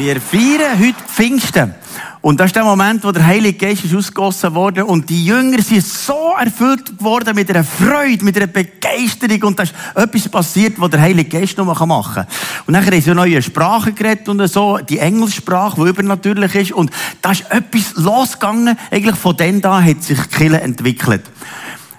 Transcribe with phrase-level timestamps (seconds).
[0.00, 1.74] Wir feiern heute Pfingsten.
[2.22, 5.60] Und das ist der Moment, wo der Heilige Geist ist ausgegossen wurde und die Jünger
[5.60, 10.80] sind so erfüllt geworden mit einer Freude, mit einer Begeisterung und da ist etwas passiert,
[10.80, 12.26] was der Heilige Geist noch machen kann.
[12.66, 16.90] Und nachher haben sie neue Sprachen geredet und so, die Engelssprache, die übernatürlich ist und
[17.20, 18.78] da ist etwas losgegangen.
[18.90, 21.24] Eigentlich von dann da hat sich Kirche entwickelt.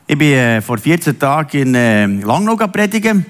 [0.07, 3.27] Ich bin äh, vor 14 Tagen in äh, Langnau predigen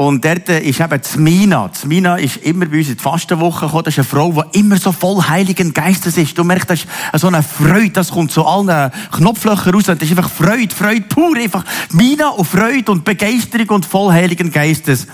[0.00, 1.70] und dort äh, ist eben Zmina.
[1.74, 3.84] Zmina ist immer bei uns in die Fastenwoche gekommen.
[3.84, 6.38] Das ist eine Frau, die immer so voll Heiligen Geistes ist.
[6.38, 6.88] Du merkst, das ist
[7.20, 9.84] so eine Freude, das kommt zu allen Knopflöchern raus.
[9.84, 11.36] Das ist einfach Freude, Freude pur.
[11.36, 15.06] Einfach Mina und Freude und Begeisterung und voll Heiligen Geistes.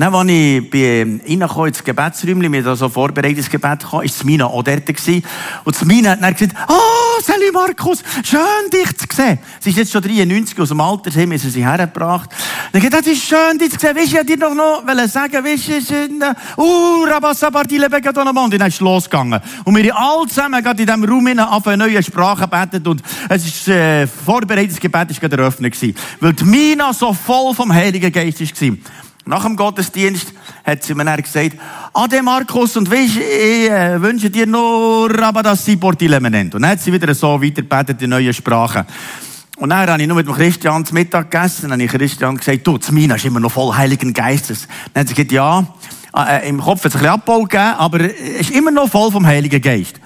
[0.00, 4.46] Dann, als ich bin reingekommen ins Gebetsräumchen, mir da so vorbereitetes Gebet kam, ist Smina
[4.46, 5.22] auch dort gewesen.
[5.64, 8.40] Und Smina hat dann gesagt, oh, Sally Markus, schön
[8.72, 9.38] dich zu sehen.
[9.60, 12.30] Sie ist jetzt schon 93 aus dem Alter, haben sie hergebracht.
[12.72, 13.94] Dann gesagt, das ist schön dich zu sehen.
[13.94, 18.44] Weißt du, ich dir doch noch sagen, weißt du, uh, Rabassabardile Begadonaman.
[18.44, 19.38] Und dann ist losgegangen.
[19.64, 23.46] Und wir alle zusammen gerade in diesem Raum auf eine neue Sprache betet und es
[23.46, 25.94] ist, äh, vorbereitetes Gebet ist gerade eröffnet gewesen.
[26.20, 28.76] Weil die Mina so voll vom Heiligen Geist war.
[29.26, 30.32] Nach dem Gottesdienst
[30.64, 31.56] hat sie mir dann gesagt,
[31.92, 36.54] Ade Markus, und weisst, ich äh, wünsche dir nur, aber dass sie Portile nennt.
[36.54, 38.86] Und dann hat sie wieder so weitergebetet in neue Sprachen.
[39.58, 41.62] Und dann habe ich nur mit dem Christian zu Mittag gegessen.
[41.62, 44.66] Dann habe ich Christian gesagt, du, Mina ist immer noch voll Heiligen Geistes.
[44.94, 45.66] Dann hat sie gesagt, ja,
[46.16, 49.12] äh, im Kopf hat es ein bisschen Abbau gegeben, aber es ist immer noch voll
[49.12, 50.00] vom Heiligen Geist.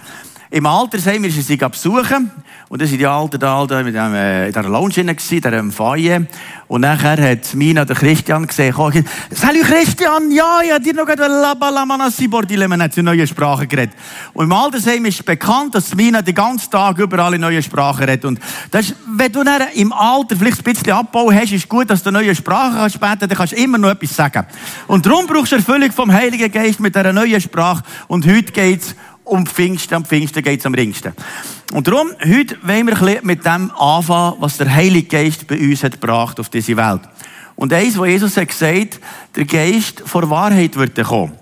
[0.51, 2.31] Im Altersheim ist sie besuchen.
[2.75, 5.71] Und dann sind die Alten da, da mit dem, äh, in dieser Lounge in diesem
[5.71, 6.23] Foyer.
[6.67, 11.29] Und nachher hat Mina den Christian gesehen, gesagt, Salut Christian, ja, ja, dir noch gerade
[11.29, 13.95] Labalamanasi Bordile, man hat in neue Sprachen geredet.
[14.33, 18.25] Und im Altersheim ist bekannt, dass Mina den ganzen Tag überall in neue Sprachen redet.
[18.25, 18.41] Und
[18.73, 22.11] das wenn du dann im Alter vielleicht ein bisschen Abbau hast, ist gut, dass du
[22.11, 24.47] neue Sprachen kannst beten, dann kannst du immer noch etwas sagen.
[24.89, 27.85] Und darum brauchst du Erfüllung vom Heiligen Geist mit dieser neuen Sprache.
[28.09, 29.95] Und heute geht's um Pfingsten.
[29.95, 31.13] Am Pfingsten geht's am ringsten.
[31.73, 36.01] Und darum, heute wollen wir mit dem anfangen, was der Heilige Geist bei uns hat
[36.01, 37.01] gebracht auf diese Welt.
[37.57, 39.01] Und eins, was Jesus hat gesagt,
[39.35, 41.33] der Geist vor Wahrheit wird kommen.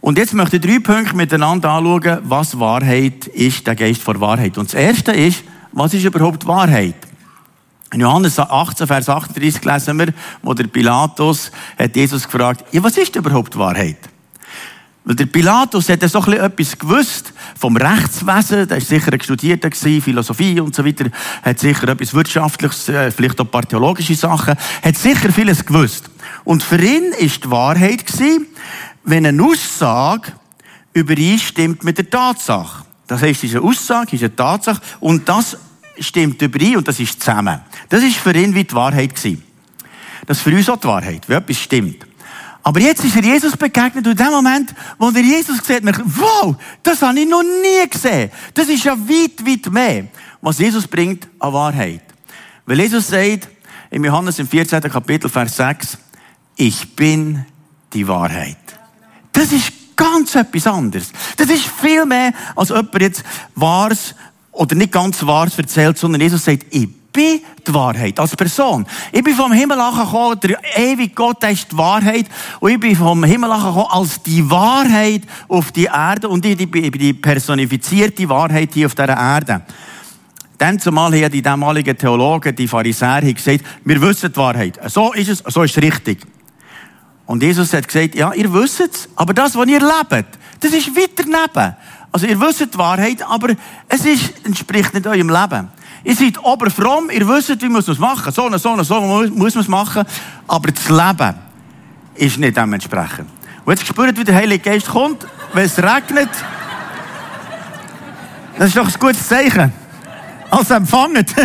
[0.00, 4.56] Und jetzt möchte ich drei Punkte miteinander anschauen, was Wahrheit ist, der Geist vor Wahrheit.
[4.56, 5.42] Und das erste ist,
[5.72, 6.94] was ist überhaupt Wahrheit?
[7.92, 12.96] In Johannes 18, Vers 38 lesen wir, wo der Pilatus hat Jesus gefragt, ja, was
[12.98, 13.98] ist überhaupt Wahrheit?
[15.06, 20.58] Weil der Pilatus hat so etwas gewusst vom Rechtswesen, der ist sicher ein Studierter Philosophie
[20.58, 21.04] und so weiter,
[21.44, 26.10] hat sicher etwas Wirtschaftliches, äh, vielleicht auch ein paar theologische Sachen, hat sicher vieles gewusst.
[26.42, 28.46] Und für ihn ist die Wahrheit gewesen,
[29.04, 30.32] wenn eine Aussage
[30.92, 32.84] übereinstimmt mit der Tatsache.
[33.06, 35.56] Das heißt, diese Aussage ist eine Tatsache und das
[36.00, 37.60] stimmt überein und das ist zusammen.
[37.90, 39.44] Das ist für ihn wie die Wahrheit gewesen.
[40.26, 42.04] Das ist für uns auch die Wahrheit, wenn etwas stimmt.
[42.66, 46.02] Aber jetzt ist er Jesus begegnet und in dem Moment, wo er Jesus sieht, merkt
[46.04, 48.28] wow, das habe ich noch nie gesehen.
[48.54, 50.08] Das ist ja weit, weit mehr,
[50.40, 52.02] was Jesus bringt an Wahrheit.
[52.64, 53.48] Weil Jesus sagt,
[53.88, 54.80] im Johannes im 14.
[54.80, 55.96] Kapitel, Vers 6,
[56.56, 57.46] ich bin
[57.92, 58.56] die Wahrheit.
[59.30, 61.12] Das ist ganz etwas anderes.
[61.36, 63.22] Das ist viel mehr, als jemand jetzt
[63.54, 64.16] Wahres
[64.50, 68.86] oder nicht ganz Wahres erzählt, sondern Jesus sagt, ich bin die Wahrheit als Person.
[69.10, 72.26] Ich bin vom Himmel gekommen, der ewige Gott ist die Wahrheit.
[72.60, 76.28] Und ich bin vom Himmel gekommen als die Wahrheit auf die Erde.
[76.28, 79.62] Und ich bin die personifizierte Wahrheit hier auf dieser Erde.
[80.58, 84.78] Dann zumal haben die damaligen Theologen, die Pharisäer, gesagt, wir wissen die Wahrheit.
[84.88, 86.18] So ist es, so ist es richtig.
[87.26, 90.94] Und Jesus hat gesagt, ja, ihr wisst es, aber das, was ihr lebt, das ist
[90.94, 91.76] weiter neben.
[92.12, 93.54] Also ihr wisst die Wahrheit, aber
[93.88, 95.68] es ist, entspricht nicht eurem Leben.
[96.06, 99.62] Ihr seid oberfromm, ihr wisst, wie man es machen So und so so muss man
[99.64, 100.04] es machen.
[100.46, 101.34] Aber das Leben
[102.14, 103.28] ist nicht dementsprechend.
[103.64, 106.28] Und jetzt spürt, wie der Heilige Geist kommt, wenn es regnet.
[108.56, 109.72] Das ist doch ein gutes Zeichen.
[110.48, 111.26] Als empfangen.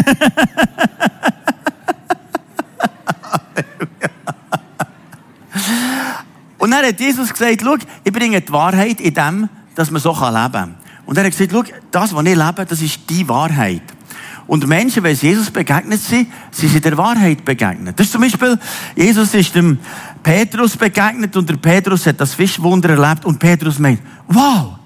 [6.59, 10.11] Und dann hat Jesus gesagt, schau, ich bringe die Wahrheit in dem, dass man so
[10.11, 10.75] leben kann.
[11.07, 13.81] Und er hat gesagt, schau, das, was ich lebe, das ist die Wahrheit.
[14.47, 17.99] Und Menschen, wenn sie Jesus begegnet sind, sie sind der Wahrheit begegnet.
[17.99, 18.59] Das ist zum Beispiel,
[18.95, 19.79] Jesus ist dem
[20.23, 24.77] Petrus begegnet und der Petrus hat das Fischwunder erlebt und Petrus meint, wow,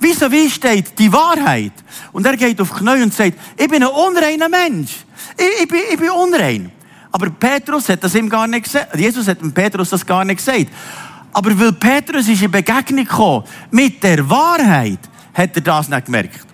[0.00, 1.72] wieso wie steht die Wahrheit?
[2.12, 4.96] Und er geht auf Knie und sagt, ich bin ein unreiner Mensch.
[5.36, 6.70] Ich, ich, bin, ich bin unrein.
[7.12, 8.96] Aber Petrus hat das ihm gar nicht gesagt.
[8.96, 10.68] Jesus hat dem Petrus das gar nicht gesagt.
[11.32, 14.98] Aber weil Petrus ist in Begegnung gekommen mit der Wahrheit,
[15.34, 16.51] hat er das nicht gemerkt.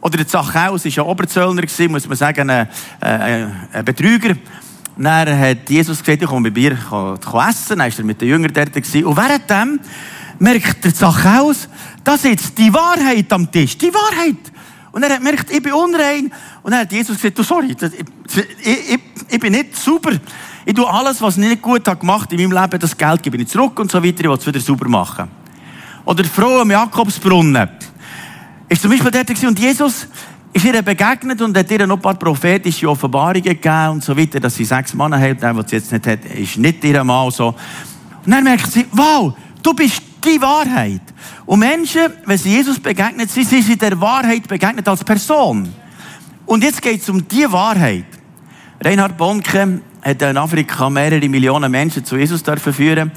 [0.00, 2.68] Oder der Zachäus war ein Oberzöllner, muss man sagen, ein,
[3.00, 4.36] ein, ein Betrüger.
[4.96, 7.78] Dann hat Jesus gesagt, ich komme bei mir essen.
[7.78, 8.76] Dann war er mit den Jüngern dort.
[8.76, 9.80] Und währenddem
[10.38, 11.68] merkt der Zachäus,
[12.04, 13.76] da sitzt die Wahrheit am Tisch.
[13.78, 14.36] Die Wahrheit.
[14.92, 16.32] Und er hat gemerkt, ich bin unrein.
[16.62, 17.92] Und dann hat Jesus gesagt, du, sorry, ich,
[18.64, 20.12] ich, ich, bin nicht sauber.
[20.64, 23.36] Ich tue alles, was ich nicht gut habe gemacht in meinem Leben, das Geld gebe
[23.36, 25.28] ich zurück und so weiter, ich will es wieder sauber machen.
[26.04, 27.68] Oder die Frau am Jakobsbrunnen.
[28.68, 30.06] Ist zum Beispiel dort und Jesus
[30.52, 34.40] ist ihr begegnet und hat ihr noch ein paar prophetische Offenbarungen gegeben und so weiter,
[34.40, 35.42] dass sie sechs Männer hat.
[35.42, 37.48] Der, was sie jetzt nicht hat, ist nicht ihr Mann so.
[38.24, 41.02] Und dann merkt sie, wow, du bist die Wahrheit.
[41.46, 45.72] Und Menschen, wenn sie Jesus begegnet sind, sind sie der Wahrheit begegnet als Person.
[46.44, 48.06] Und jetzt geht es um die Wahrheit.
[48.80, 53.12] Reinhard Bonke hat in Afrika mehrere Millionen Menschen zu Jesus dürfen führen.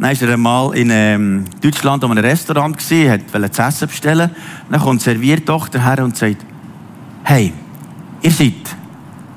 [0.00, 4.30] Dann war er einmal in ähm, Deutschland an einem Restaurant gewesen, wollte zu essen bestellen.
[4.70, 6.44] Dann kommt die Serviertochter her und sagt,
[7.24, 7.52] hey,
[8.22, 8.54] ihr seid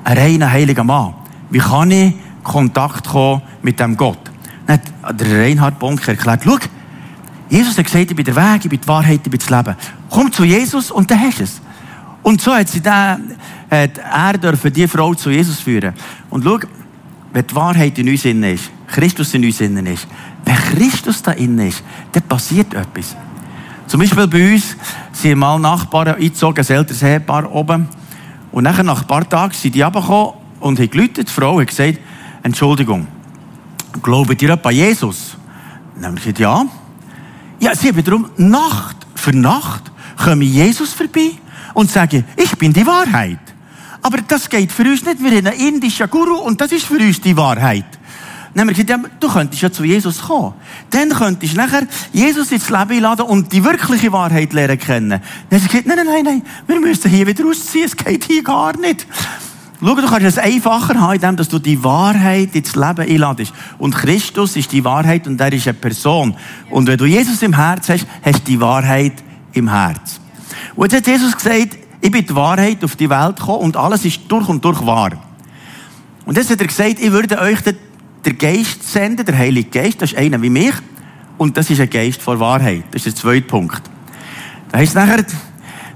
[0.03, 1.15] ein reiner heiliger Mann.
[1.49, 2.13] Wie kann ich
[2.43, 4.19] Kontakt kommen mit dem Gott?
[4.67, 6.57] Dann hat der Reinhard Bonke erklärt, schau,
[7.49, 9.75] Jesus hat gesagt, ich bin der Weg, ich bin die Wahrheit, ich bin das Leben.
[10.09, 11.61] Komm zu Jesus und dann hast du es.
[12.21, 15.93] Und so hat, sie den, hat er dürfen die Frau zu Jesus führen.
[16.29, 16.59] Und schau,
[17.33, 20.07] wenn die Wahrheit in uns ist, Christus in uns ist,
[20.45, 23.15] wenn Christus da innen ist, dann passiert etwas.
[23.87, 24.75] Zum Beispiel bei uns
[25.11, 27.89] sind mal Nachbarn eingezogen, ein älteres Ehepaar oben.
[28.51, 31.27] Und nachher, nach ein paar Tagen, sind die runtergekommen und haben geläutet.
[31.27, 31.99] Die Frau hat gesagt,
[32.43, 33.07] Entschuldigung,
[34.01, 35.37] glaubt ihr an Jesus?
[35.95, 36.65] dann haben wir gesagt, ja.
[37.59, 41.31] Ja, sie wiederum Nacht für Nacht kommen Jesus vorbei
[41.73, 43.39] und sagen, ich bin die Wahrheit.
[44.01, 45.21] Aber das geht für uns nicht.
[45.21, 47.85] Wir haben einen indischen Guru und das ist für uns die Wahrheit.
[48.53, 50.53] Dann haben wir gesagt, du könntest ja zu Jesus kommen.
[50.89, 55.09] Dann könntest du nachher Jesus ins Leben einladen und die wirkliche Wahrheit lernen kennen.
[55.09, 55.21] Dann
[55.51, 58.43] haben sie gesagt, nein, nein, nein, nein, wir müssen hier wieder ausziehen, es geht hier
[58.43, 59.07] gar nicht.
[59.83, 63.51] Schau, du kannst es einfacher haben, indem du die Wahrheit ins Leben einladest.
[63.79, 66.35] Und Christus ist die Wahrheit und er ist eine Person.
[66.69, 69.13] Und wenn du Jesus im Herz hast, hast du die Wahrheit
[69.53, 70.19] im Herz.
[70.75, 74.05] Und jetzt hat Jesus gesagt, ich bin die Wahrheit auf die Welt gekommen und alles
[74.05, 75.11] ist durch und durch wahr.
[76.25, 77.59] Und jetzt hat er gesagt, ich würde euch
[78.25, 80.73] den Geist senden, der Heilige Geist, das ist einer wie mich.
[81.37, 82.83] Und das ist ein Geist vor Wahrheit.
[82.91, 83.81] Das ist der zweite Punkt.
[84.71, 85.25] Da heißt nachher,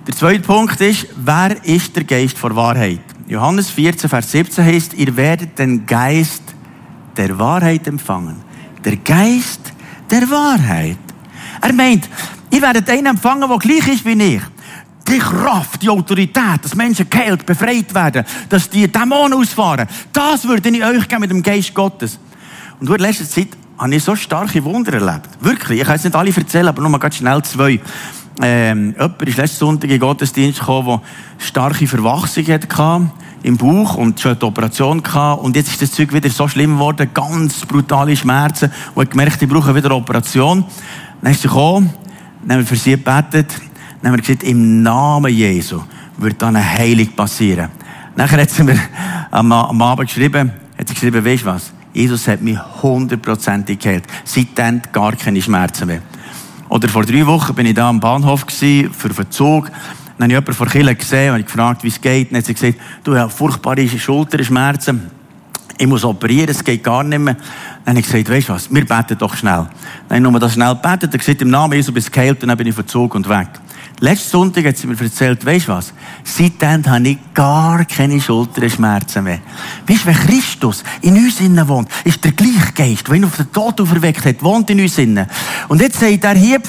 [0.07, 3.01] der zweite Punkt ist, wer ist der Geist vor Wahrheit?
[3.27, 6.43] Johannes 14, Vers 17 heißt, ihr werdet den Geist
[7.17, 8.37] der Wahrheit empfangen.
[8.83, 9.73] Der Geist
[10.11, 10.97] der Wahrheit.
[11.61, 12.07] Er meint,
[12.51, 14.41] ihr werdet einen empfangen, der gleich ist wie ich.
[15.07, 19.87] Die Kraft, die Autorität, dass Menschen geheilt, befreit werden, dass die Dämonen ausfahren.
[20.11, 22.19] Das würde ich euch geben mit dem Geist Gottes.
[22.79, 25.29] Und in letzter Zeit habe ich so starke Wunder erlebt.
[25.41, 25.81] Wirklich.
[25.81, 27.79] Ich kann es nicht alle erzählen, aber nur mal ganz schnell zwei.
[28.41, 31.01] Ähm, jemand ist letzten Sonntag in Gottesdienst gekommen,
[31.39, 32.67] der starke Verwachsung hatte
[33.43, 35.43] im Bauch und schon eine Operation gehabt.
[35.43, 38.71] Und jetzt ist das Zeug wieder so schlimm geworden, ganz brutale Schmerzen.
[38.95, 40.65] Und hat gemerkt, ich brauche wieder eine Operation.
[41.21, 41.93] Dann ist sie gekommen,
[42.41, 43.53] dann haben wir für sie gebetet,
[44.05, 45.81] dann haben wir gesagt, im Namen Jesu
[46.17, 47.69] wird dann eine Heilung passieren.
[48.15, 48.79] Nachher hat sie mir
[49.31, 51.73] am, am Abend geschrieben, hat sie geschrieben, weißt du was?
[51.91, 54.03] Jesus hat mich hundertprozentig geheilt.
[54.23, 56.03] Seitdem gar keine Schmerzen mehr.
[56.69, 59.71] Oder vor drei Wochen bin ich da am Bahnhof gewesen, für den Zug.
[59.71, 59.73] Dann
[60.19, 62.29] habe ich jemanden vor Kille gesehen und gefragt, wie es geht.
[62.29, 65.09] Dann hat sie gesagt, du hast furchtbare Schulterschmerzen.
[65.79, 67.37] Ich muss operieren, es geht gar nicht mehr.
[67.83, 69.65] Dann habe ich gesagt, weißt du was, wir beten doch schnell.
[70.07, 72.43] Dann habe ich nur das schnell gebetet, er gesagt, im Namen Jesu bist du geheilt
[72.43, 73.47] und dann bin ich Zug und weg.
[74.01, 75.93] Letzten Sonntag hat sie mir erzählt, weißt du was?
[76.23, 79.39] Seitdem habe ich gar keine Schulterschmerzen mehr.
[79.87, 83.37] Weißt du, wenn Christus in uns innen wohnt, ist der gleiche Geist, der ihn auf
[83.37, 85.27] den Tod auferweckt hat, wohnt in uns innen.
[85.69, 86.61] Und jetzt sagt er hier,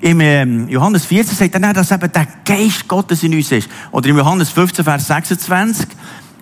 [0.00, 3.68] im ähm, Johannes 14 sagt er, dass eben der Geist Gottes in uns ist.
[3.90, 5.88] Oder im Johannes 15, Vers 26.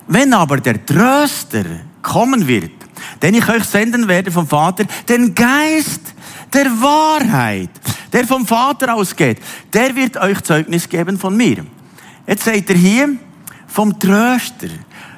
[0.07, 1.63] Wenn aber der Tröster
[2.01, 2.71] kommen wird,
[3.21, 6.14] den ich euch senden werde vom Vater, den Geist
[6.55, 7.69] der Wahrheit,
[8.13, 9.39] der vom Vater ausgeht,
[9.73, 11.65] der wird euch Zeugnis geben von mir.
[12.25, 13.09] Jetzt seht ihr hier
[13.67, 14.69] vom Tröster.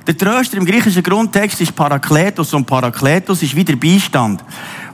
[0.07, 4.43] Der Tröster im griechischen Grundtext ist Parakletos und Parakletos ist wieder Beistand.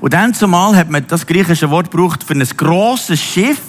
[0.02, 3.62] Und dann zumal hat man das griechische Wort gebraucht für ein grosses Schiff,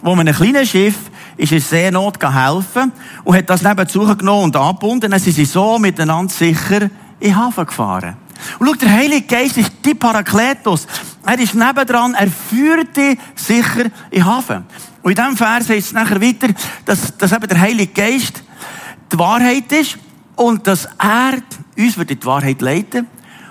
[0.00, 0.96] wo man ein kleines Schiff
[1.36, 2.92] ist in Seenot helfen
[3.24, 5.10] und hat das nebenzu genommen und angebunden.
[5.10, 8.16] Dann sind sie so miteinander sicher in den Hafen gefahren.
[8.58, 10.86] Und schau, der Heilige Geist ist die Parakletos.
[11.26, 14.64] Er ist nebendran, er führt dich sicher in Hafen.
[15.02, 16.48] Und in diesem Vers heißt es nachher weiter,
[16.84, 18.42] dass, dass eben der Heilige Geist
[19.12, 19.98] die Wahrheit ist
[20.36, 21.38] und dass er
[21.76, 23.06] uns wird die Wahrheit leiten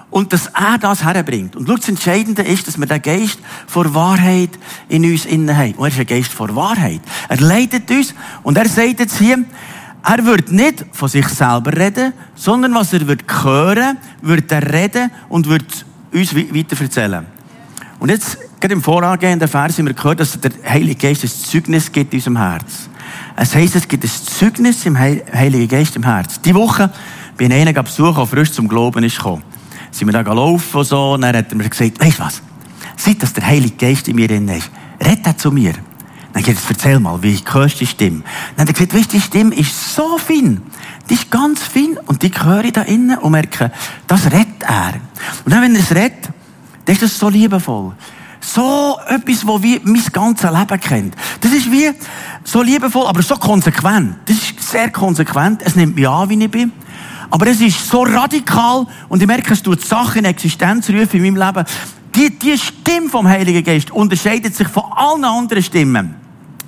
[0.10, 1.58] und dass er das herbringt.
[1.58, 4.51] Und das Entscheidende ist, dass wir den Geist vor Wahrheit
[4.88, 5.74] in uns innen haben.
[5.74, 7.01] Und er ist ein Geist vor Wahrheit.
[7.27, 9.44] Er leitet uns und er sagt jetzt hier,
[10.03, 15.12] er wird nicht von sich selber reden, sondern was er wird hören, wird er reden
[15.27, 17.34] und wird uns weiter erzählen.
[18.05, 21.91] Und jetzt gerade im vorangehenden Vers haben wir gehört, dass der Heilige Geist ein Zeugnis
[21.91, 22.88] gibt in unserem Herz.
[23.35, 26.39] Es heisst, es gibt ein Zeugnis im Heiligen Geist im Herz.
[26.39, 26.91] Die Woche
[27.35, 29.41] bin ich einen besuchen, der frisch zum Glauben ist gekommen.
[29.89, 32.43] Sind wir da gelaufen und so, und dann hat er mir gesagt, du was?
[32.95, 34.69] Seit dass der Heilige Geist in mir drin ist,
[35.03, 35.74] red er zu mir.
[36.31, 38.21] Dann geht es, erzähl mal, wie hörst die Stimme?
[38.55, 40.62] Dann hat er gesagt, weißt die Stimme ist so fein.
[41.09, 43.71] Die ist ganz fein und die höre ich da innen und merke,
[44.05, 44.93] das redet er.
[45.43, 46.29] Und dann, wenn er es redet,
[46.85, 47.93] dann ist das so liebevoll.
[48.39, 51.15] So etwas, wo wie mein ganzes Leben kennt.
[51.41, 51.91] Das ist wie
[52.43, 54.17] so liebevoll, aber so konsequent.
[54.25, 55.63] Das ist sehr konsequent.
[55.63, 56.71] Es nimmt mich an, wie ich bin.
[57.31, 61.33] Aber es ist so radikal und ich merke, es tut Sachen in Existenz rufen in
[61.33, 61.65] meinem Leben.
[62.15, 66.25] Die, die Stimme vom Heiligen Geist unterscheidet sich von allen anderen Stimmen.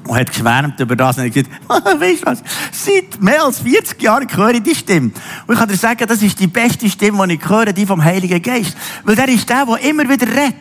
[0.08, 1.52] Und hat geschwärmt über das und hat gesagt,
[2.00, 5.12] weißt du was, seit mehr als 40 Jahren höre ich die Stimme.
[5.46, 8.04] Und ich kann dir sagen, das ist die beste Stimme, die ich höre, die vom
[8.04, 8.76] Heiligen Geist.
[9.04, 10.56] Weil der ist der, der immer wieder redet.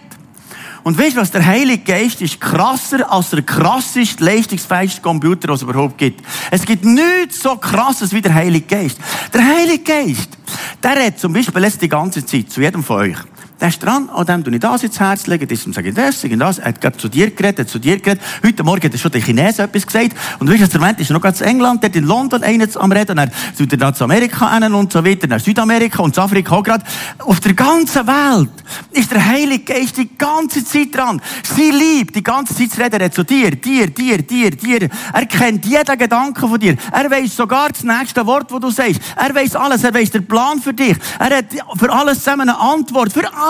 [0.87, 5.57] Und weißt du was, der Heilige Geist ist krasser als der krasseste, leistungsfähigste Computer, den
[5.57, 6.25] es überhaupt gibt.
[6.51, 8.99] Es gibt nichts so krasses wie der Heilige Geist.
[9.35, 10.29] Der Heilige Geist,
[10.81, 13.17] der redet zum Beispiel jetzt die ganze Zeit zu jedem von euch.
[13.59, 16.21] Der ist dran, an dem tue ich das ins Herz legen, diesem sage ich das,
[16.21, 16.59] sage das.
[16.59, 18.23] Er hat gerade zu dir geredet, hat zu dir geredet.
[18.45, 20.15] Heute Morgen hat er schon den Chinesen etwas gesagt.
[20.39, 23.17] Und weißt du, der Moment ist noch ganz England, dort in London einer am Reden,
[23.17, 26.63] dann tut er zu Amerika hin und so weiter, dann Südamerika und zu Afrika auch
[26.63, 26.85] gerade.
[27.21, 28.51] Auf der ganzen Welt
[28.91, 31.23] ist der Heilige Geist die ganze Zeit dran.
[31.43, 34.89] Sie liebt die ganze Zeit zu reden, er zu dir, dir, dir, dir, dir.
[35.15, 36.77] Er kennt jeden Gedanken von dir.
[36.93, 39.01] Er weiß sogar das nächste Wort, das du sagst.
[39.17, 40.97] Er weiß alles, er weiß den Plan für dich.
[41.19, 41.47] Er hat
[41.79, 43.46] für alles zusammen eine Antwort, für alles.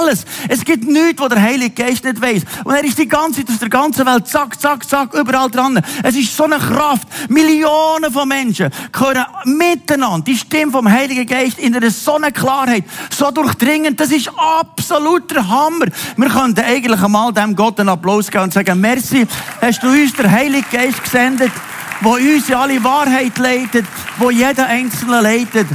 [0.49, 2.43] Es gibt nichts, was der Heilige Geist nicht weiß.
[2.65, 5.83] Und er ist die ganze Zeit aus der ganzen Welt, zack, zack, zack, überall dran.
[6.03, 7.09] Es ist so eine Kraft.
[7.29, 12.85] Millionen von Menschen hören miteinander die Stimme vom Heiligen Geist in einer so einer Klarheit,
[13.11, 13.99] so durchdringend.
[14.01, 15.87] Das ist absoluter Hammer.
[16.17, 19.27] Wir könnten eigentlich einmal dem Gott einen Applaus geben und sagen, merci,
[19.61, 21.53] hast du uns der Heilige Geist gesendet,
[22.01, 23.87] wo uns alle Wahrheit leitet,
[24.19, 25.67] wo jeder Einzelne leitet.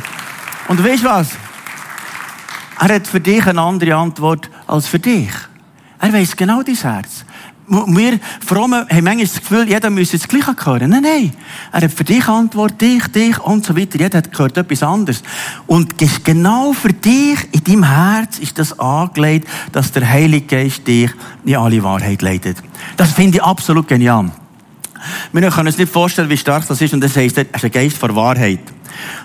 [0.68, 1.28] Und weißt du was?
[2.81, 5.29] Er hat für dich eine andere Antwort als für dich.
[6.00, 7.25] Er weiß genau dein Herz.
[7.67, 10.89] Wir Frommen haben manchmal das Gefühl, jeder müsse das Gleiche hören.
[10.89, 11.33] Nein, nein.
[11.71, 14.00] Er hat für dich Antwort, dich, dich und so weiter.
[14.00, 15.21] Jeder hat gehört etwas anderes.
[15.67, 21.11] Und genau für dich, in deinem Herz, ist das angelegt, dass der Heilige Geist dich
[21.45, 22.57] in alle Wahrheit leitet.
[22.97, 24.31] Das finde ich absolut genial.
[25.31, 26.93] Wir können uns nicht vorstellen, wie stark das ist.
[26.93, 28.60] Und das heisst, es ist ein Geist vor Wahrheit.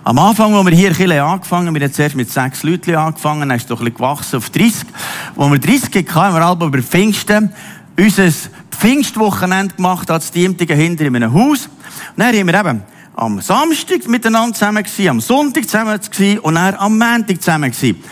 [0.04, 3.48] Am Anfang, wo wir hier ein angefangen haben, wir haben zuerst mit sechs Leuten angefangen,
[3.48, 4.86] dann ist es doch ein bisschen gewachsen auf 30.
[5.34, 7.52] Wo wir 30 hatten, haben wir alle über Pfingsten
[7.98, 8.30] unser
[8.70, 11.66] Pfingstwochenende gemacht, als Diemtigen hinter in einem Haus.
[11.66, 12.82] Und dann haben wir eben
[13.14, 18.02] am Samstag miteinander zusammen gewesen, am Sonntag zusammen gewesen und dann am Montag zusammen gewesen.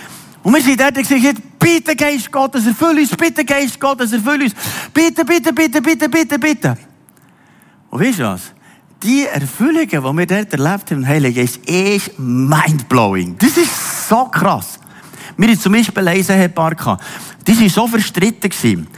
[0.42, 4.54] Und wir sind dort gesagt, bitte Geist Gottes, erfüll uns, bitte Geist Gottes, erfüll uns.
[4.92, 6.76] Bitte, bitte, bitte, bitte, bitte, bitte.
[7.94, 8.42] Und weißt du was?
[9.04, 13.36] Die Erfüllungen, die wir dort erlebt haben, Heilige Geist, ist mindblowing.
[13.38, 14.80] Das ist so krass.
[15.36, 17.04] Wir hatten zum Beispiel ein Ehepaar gehabt.
[17.46, 18.88] Die waren so verstritten gewesen.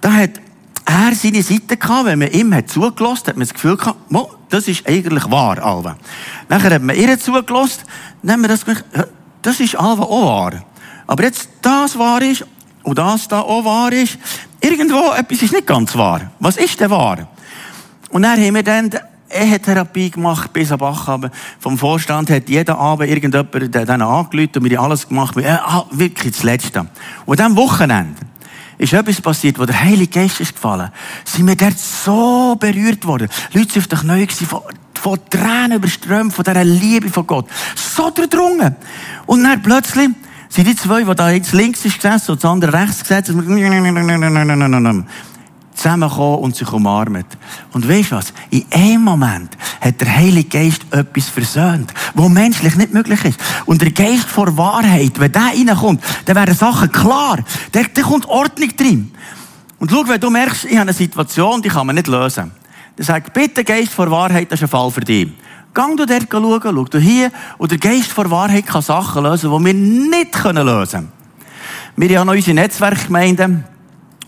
[0.00, 0.40] Da hat
[0.84, 3.98] er seine Seite gehabt, wenn man ihm hat zugelassen, hat man das Gefühl gehabt,
[4.48, 5.96] das ist eigentlich wahr, Alva.
[6.48, 7.82] Nachher hat man ihr zugelassen,
[8.22, 8.84] dann haben wir das gedacht,
[9.42, 10.64] das ist Alva auch wahr.
[11.08, 12.46] Aber jetzt das wahr ist
[12.84, 14.18] und das da auch wahr ist,
[14.60, 16.30] irgendwo etwas ist nicht ganz wahr.
[16.38, 17.26] Was ist denn wahr?
[18.16, 18.90] Und dann haben wir dann
[19.28, 21.18] Ehetherapie gemacht bis am Bach.
[21.60, 25.36] Vom Vorstand hat jeden Abend irgendjemand dann angelüht und wir haben alles gemacht.
[25.36, 26.86] Ja, ah, wirklich das Letzte.
[27.26, 28.14] Und am Wochenende
[28.78, 30.90] ist etwas passiert, wo der Heilige Geist ist gefallen.
[31.26, 33.28] Sind wir dort so berührt worden.
[33.52, 34.62] Leute sind auf der Knie von,
[34.94, 37.48] von Tränen überströmt, von dieser Liebe von Gott.
[37.74, 38.76] So durchdrungen.
[39.26, 40.08] Und dann plötzlich
[40.48, 43.36] sind die zwei, die da jetzt links ist gesessen und das andere rechts gesessen,
[45.76, 47.26] zusammengekommen und sich umarmt.
[47.72, 48.32] Und weißt du was?
[48.50, 53.40] In einem Moment hat der Heilige Geist etwas versöhnt, was menschlich nicht möglich ist.
[53.66, 57.38] Und der Geist vor Wahrheit, wenn der reinkommt, dann werden Sachen klar.
[57.72, 59.12] Da, kommt Ordnung drin.
[59.78, 62.50] Und schau, wenn du merkst, ich habe eine Situation, die kann man nicht lösen.
[62.96, 65.28] Dann sag, bitte Geist vor Wahrheit, das ist ein Fall für dich.
[65.74, 69.50] Gang du dort schauen, schau du hier, und der Geist vor Wahrheit kann Sachen lösen,
[69.50, 71.12] die wir nicht lösen können.
[71.96, 73.64] Wir haben unsere Netzwerkgemeinden,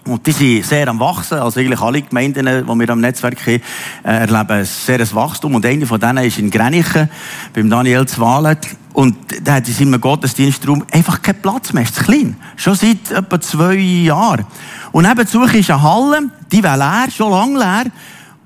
[0.09, 1.39] und die sind sehr am Wachsen.
[1.39, 3.63] Also eigentlich alle Gemeinden, die wir am Netzwerk haben,
[4.05, 5.55] äh, erleben sehr ein Wachstum.
[5.55, 7.09] Und eine von denen ist in Grenichen,
[7.53, 8.67] beim Daniel Zwalet.
[8.95, 11.85] Und da hat in seinem Gottesdienstraum einfach keinen Platz mehr.
[11.85, 12.37] Es ist klein.
[12.57, 14.45] Schon seit etwa zwei Jahren.
[14.93, 17.93] Und nebenzu ist eine Halle, die war leer, schon lange leer.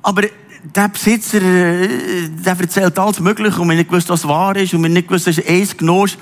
[0.03, 0.23] Aber
[0.75, 4.83] der Besitzer, äh, der erzählt alles Mögliche und wir nicht gewusst, was wahr ist und
[4.83, 6.17] wir nicht gewusst, dass er eins genoss.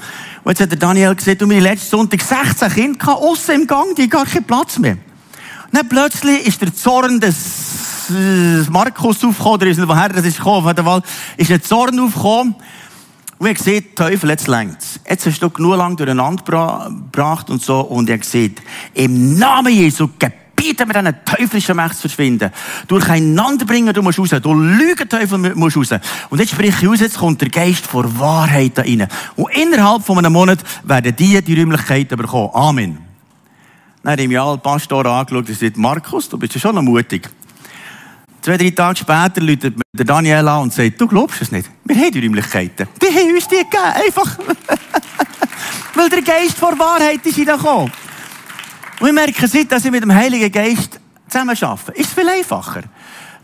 [0.45, 3.67] Und jetzt hat der Daniel gesagt, du, meine letzten Sonntag 16 Kinder gehabt, aussen im
[3.67, 4.97] Gang, die gar keinen Platz mehr.
[5.73, 10.39] Dann plötzlich ist der Zorn des äh, Markus aufgekommen, oder ist nicht woher das ist
[10.39, 11.03] gekommen, auf jeden Fall
[11.37, 12.55] ist der Zorn aufgekommen.
[13.39, 15.01] Und ich sehe, Teufel, jetzt längt's.
[15.09, 16.43] Jetzt hast du genug lang durcheinander
[16.91, 18.53] gebracht und so, und ich sehe,
[18.95, 22.51] im Namen Jesu gebieten wir diesen teuflischen Mächten zu verschwinden.
[22.87, 24.31] Durcheinander bringen, du musst raus.
[24.43, 25.89] Du Lügenteufel musst raus.
[26.29, 29.09] Und jetzt sprich ich aus, jetzt kommt der Geist vor Wahrheit da rein.
[29.37, 32.51] Und innerhalb von einem Monat werden die die Räumlichkeiten bekommen.
[32.53, 33.10] Amen.
[34.03, 36.83] Dann habe ich mich alle Pastor angeschaut und gesagt, Markus, du bist ja schon noch
[36.83, 37.29] mutig.
[38.41, 41.69] Zwei, drei Tage später läutet der Daniel an und sagt, du glaubst es nicht.
[41.85, 42.89] Wir haben die Räumlichkeiten.
[43.03, 43.83] Die haben uns die gegeben.
[44.07, 44.39] Einfach.
[45.95, 47.93] Weil der Geist vor Wahrheit ist gekommen.
[49.01, 52.85] Und ich merke, seit dass ich mit dem Heiligen Geist zusammen arbeite, ist viel einfacher.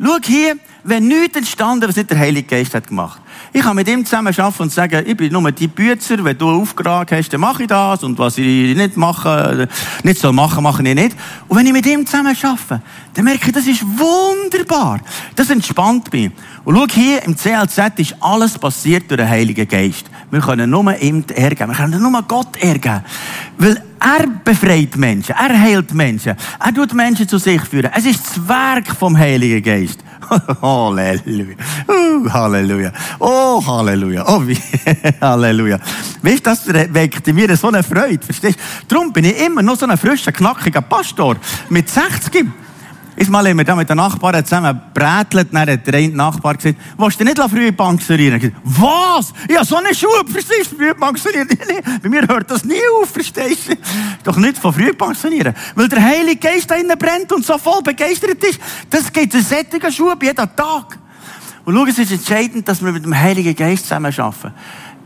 [0.02, 3.20] Schau hier, wenn nichts entstanden, was nicht der Heilige Geist hat gemacht.
[3.52, 6.50] Ich kann mit ihm zusammen arbeiten und sagen, ich bin nur die Bützer, wenn du
[6.50, 9.68] Auftrag hast, dann mache ich das, und was ich nicht mache,
[10.02, 11.16] nicht soll machen, mache ich nicht.
[11.48, 12.82] Und wenn ich mit ihm zusammen arbeite,
[13.14, 15.00] dann merke ich, das ist wunderbar.
[15.34, 16.30] Das entspannt mich.
[16.64, 20.06] Und schau hier, im CLZ ist alles passiert durch den Heiligen Geist.
[20.30, 21.70] Wir können nur ihm ehrgeben.
[21.70, 23.04] Wir können nur Gott ehrgeben.
[23.56, 25.34] Weil er befreit Menschen.
[25.34, 26.34] Er heilt Menschen.
[26.58, 27.90] Er tut Menschen zu sich führen.
[27.94, 30.00] Es ist das Werk vom Heiligen Geist.
[30.62, 31.56] Halleluja.
[31.88, 32.92] Uh, Halleluja.
[33.18, 34.24] Oh, Halleluja.
[34.26, 34.58] Oh, wie,
[35.20, 35.78] Halleluja.
[36.22, 38.24] Weißt du, das weckt in mir so eine Freude.
[38.24, 38.94] Verstehst du?
[38.94, 41.36] Darum bin ich immer noch so ein frischer, knackiger Pastor.
[41.68, 42.46] Mit 60.
[43.16, 46.54] Ist mal haben wir da mit den Nachbarn zusammen brätelt, dann hat der eine Nachbar
[46.54, 48.38] gesagt, willst du nicht früh pensionieren?
[48.38, 49.32] Gesagt, was?
[49.48, 51.48] Ja, so eine Schuhe, verstehst du, früh pensionieren?
[52.02, 53.76] Bei mir hört das nie auf, verstehst du?
[54.22, 55.54] Doch nicht von früh pensionieren.
[55.74, 58.60] Weil der Heilige Geist da innen brennt und so voll begeistert ist.
[58.90, 60.98] Das geht zu sättigen Schuhe jeden Tag.
[61.64, 64.52] Und schau, es ist entscheidend, dass wir mit dem Heiligen Geist zusammen arbeiten.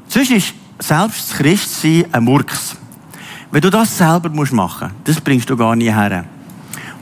[0.09, 2.77] Sonst ist selbst das Christsein ein Murks.
[3.53, 6.25] Wenn du das selber machen musst, das bringst du gar nie her.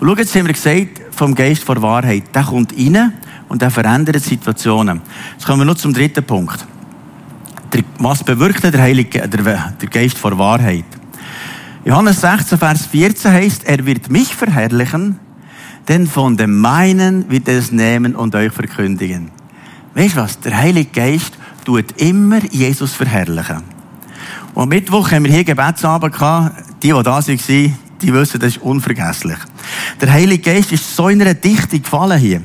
[0.00, 2.24] Und schau, jetzt haben wir gesagt, vom Geist vor Wahrheit.
[2.32, 3.12] Der kommt rein
[3.48, 5.00] und der verändert Situationen.
[5.32, 6.64] Jetzt kommen wir noch zum dritten Punkt.
[7.98, 10.84] Was bewirkt der Heilige, der, der Geist vor Wahrheit?
[11.84, 15.18] Johannes 16, Vers 14 heißt, er wird mich verherrlichen,
[15.88, 19.30] denn von dem meinen wird er es nehmen und euch verkündigen.
[19.94, 20.38] Weißt du was?
[20.40, 23.62] Der Heilige Geist tut immer Jesus verherrlichen.
[24.54, 26.56] Und am Mittwoch haben wir hier Gebetsabend gehabt.
[26.82, 27.24] Die, die da waren,
[28.02, 29.38] die wissen, das ist unvergesslich.
[30.00, 32.42] Der Heilige Geist ist so in einer Dichte gefallen hier.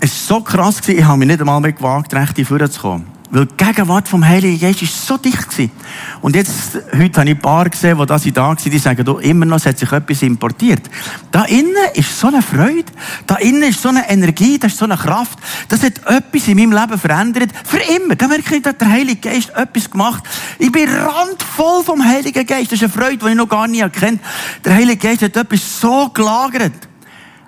[0.00, 3.15] Es war so krass, ich habe mich nicht einmal mehr gewagt, recht hier zu kommen.
[3.30, 5.72] Weil die Gegenwart vom Heiligen Geist ist so dicht gewesen.
[6.20, 9.18] Und jetzt, heute habe ich ein paar gesehen, die da da waren, die sagen, du,
[9.18, 10.88] immer noch, es hat sich etwas importiert.
[11.32, 12.84] Da innen ist so eine Freude,
[13.26, 15.38] da innen ist so eine Energie, da ist so eine Kraft.
[15.68, 17.50] Das hat etwas in meinem Leben verändert.
[17.64, 18.14] Für immer.
[18.14, 20.22] Da merke ich, dass der Heilige Geist etwas gemacht.
[20.58, 22.70] Ich bin randvoll vom Heiligen Geist.
[22.70, 24.20] Das ist eine Freude, die ich noch gar nie erkennt.
[24.64, 26.74] Der Heilige Geist hat etwas so gelagert.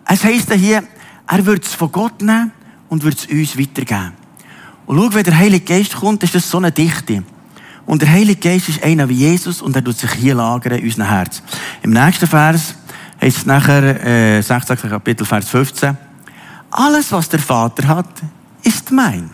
[0.04, 0.82] Es heisst hier,
[1.26, 2.50] er wird es von Gott nehmen
[2.88, 4.17] und wird es uns weitergeben.
[4.88, 7.22] Und schau, wenn der Heilige Geist kommt, ist das so eine Dichte.
[7.84, 10.84] Und der Heilige Geist ist einer wie Jesus und er tut sich hier lagern in
[10.84, 11.42] unserem Herz.
[11.82, 12.74] Im nächsten Vers
[13.20, 14.78] heißt es nachher, äh, 16.
[14.78, 15.94] Kapitel, Vers 15.
[16.70, 18.08] Alles, was der Vater hat,
[18.62, 19.30] ist mein.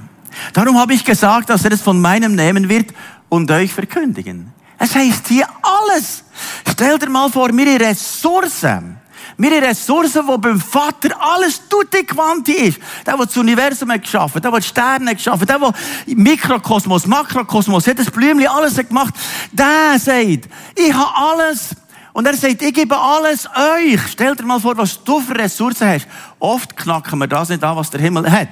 [0.53, 2.93] Darum habe ich gesagt, dass er es von meinem nehmen wird
[3.29, 4.53] und euch verkündigen.
[4.77, 6.25] Es heißt hier alles.
[6.69, 8.97] Stell dir mal vor, mir Ressourcen
[9.37, 12.79] wir haben Ressourcen, die beim Vater alles tutti quanti ist.
[13.07, 15.73] Der, der das Universum hat geschaffen, der, der die Sterne hat geschaffen, der, der
[16.07, 19.15] Mikrokosmos, Makrokosmos, hat das Blümchen alles hat gemacht,
[19.53, 21.71] der sagt, ich habe alles.
[22.13, 24.01] Und er sagt, ich gebe alles euch.
[24.09, 26.07] Stell dir mal vor, was du für Ressourcen hast.
[26.39, 28.49] Oft knacken wir das nicht an, was der Himmel hat.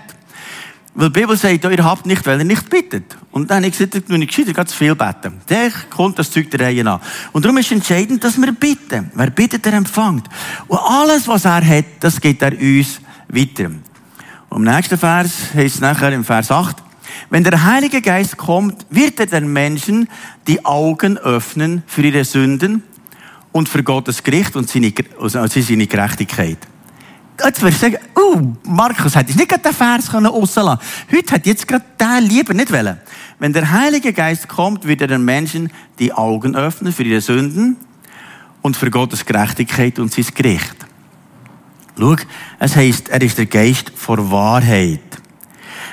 [0.94, 3.16] Weil die Bibel sagt, ihr habt nicht, weil ihr nicht bittet.
[3.30, 5.40] Und dann habe ich gesagt, nur nicht gescheiter, ganz viel beten.
[5.48, 7.00] Der kommt das Zeug der Reihe an.
[7.32, 9.10] Und darum ist entscheidend, dass wir bitten.
[9.14, 10.28] Wer bittet, der empfängt.
[10.68, 13.70] Und alles, was er hat, das gibt er uns weiter.
[14.50, 16.76] Und im nächsten Vers heißt es nachher im Vers 8,
[17.30, 20.08] wenn der Heilige Geist kommt, wird er den Menschen
[20.46, 22.82] die Augen öffnen für ihre Sünden
[23.50, 26.58] und für Gottes Gericht und seine, also seine Gerechtigkeit.
[27.42, 31.18] Jetzt würdest du sagen, uh, Markus, hätte ich nicht gerade den Vers rauslassen können.
[31.18, 32.98] Heute hätte jetzt gerade den lieber nicht wollen.
[33.38, 37.76] Wenn der Heilige Geist kommt, wird er den Menschen die Augen öffnen für ihre Sünden
[38.60, 40.76] und für Gottes Gerechtigkeit und sein Gericht.
[41.98, 42.16] Schau,
[42.58, 45.00] es heisst, er ist der Geist vor Wahrheit.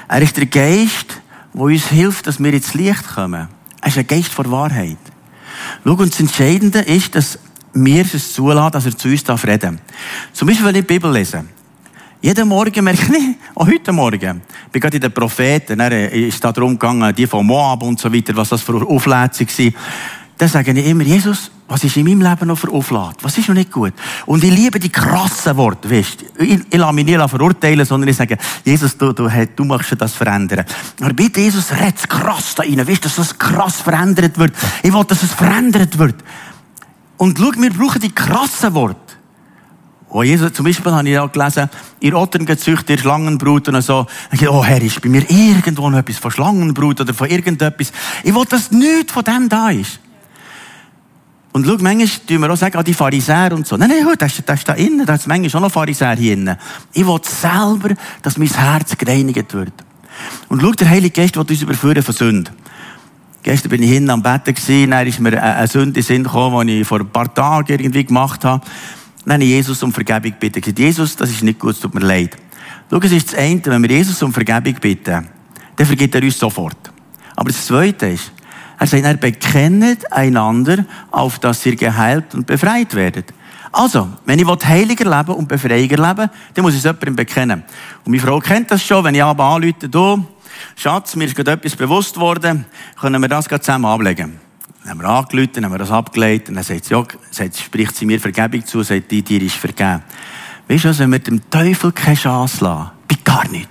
[0.07, 1.21] Er ist der Geist,
[1.53, 3.47] der uns hilft, dass wir ins Licht kommen.
[3.81, 4.97] Er ist ein Geist vor Wahrheit.
[5.83, 7.39] Schau, und das Entscheidende ist, dass
[7.73, 9.79] mir es zulassen, dass er zu uns darf reden
[10.33, 11.45] Zum Beispiel, wenn ich die Bibel lese.
[12.21, 16.43] Jeden Morgen merke ich, auch heute Morgen, ich bin gerade in den Propheten, dann ist
[16.43, 19.73] da darum gegangen, die von Moab und so weiter, was das für Auflädung war.
[20.37, 23.17] Dann sage ich immer, Jesus, Was ist in meinem Leben noch für Auflad?
[23.21, 23.93] Was ist noch nicht gut?
[24.25, 28.15] Und ich liebe die krassen Worte, weißt Ich, ich lasse mich nicht verurteilen, sondern ich
[28.15, 30.65] sage, Jesus, du, du, du machst das verändern.
[30.99, 32.87] Aber bitte, Jesus, redet krass da rein.
[32.87, 34.53] Weißt dass das krass verändert wird.
[34.81, 36.15] Ich will, dass es verändert wird.
[37.19, 38.95] Und schau, wir brauchen die krassen Worte.
[40.07, 44.07] Oh, Jesus, zum Beispiel habe ich auch gelesen, ihr Ottern gezüchtet, ihr Schlangenbrut und so.
[44.31, 47.91] Ich dachte, oh Herr, ist bei mir irgendwo noch etwas von Schlangenbrut oder von irgendetwas.
[48.23, 49.99] Ich will, dass nichts von dem da ist.
[51.51, 53.75] Und schau, manchmal tun wir auch sagen, ah, die Pharisäer und so.
[53.75, 56.55] Nein, nein, das, das ist da innen, da ist manchmal schon noch Pharisäer hier innen.
[56.93, 59.73] Ich will selber, dass mein Herz gereinigt wird.
[60.47, 62.51] Und schau, der Heilige Geist will uns überführen von Sünde.
[63.41, 66.67] Gestern bin ich hinten am Betten gewesen, dann ist mir eine Sünde in Sinn gekommen,
[66.67, 68.65] die ich vor ein paar Tagen irgendwie gemacht habe.
[69.25, 70.73] Dann habe ich Jesus um Vergebung gebeten.
[70.77, 72.35] Jesus, das ist nicht gut, es tut mir leid.
[72.89, 75.27] Schau, es ist das eine, wenn wir Jesus um Vergebung bitten,
[75.75, 76.91] dann vergibt er uns sofort.
[77.35, 78.31] Aber das zweite ist,
[78.79, 83.33] er sagt, er bekennet einander, auf dass ihr geheilt und befreit werdet.
[83.71, 87.63] Also, wenn ich heiliger leben und befreiger leben, dann muss ich es jemandem bekennen.
[88.03, 90.25] Und meine Frau kennt das schon, wenn ich aber anrufe, du,
[90.75, 92.65] Schatz, mir ist gerade etwas bewusst worden,
[92.99, 94.39] können wir das gerade zusammen ablegen.
[94.81, 97.03] Dann haben wir angerufen, haben wir das abgelegt, und dann sagt sie, ja,
[97.53, 100.03] spricht sie mir Vergebung zu, sagt, die dir ist vergeben.
[100.67, 103.69] Weißt du, also, wenn wir dem Teufel keine Chance lassen, bei gar nicht.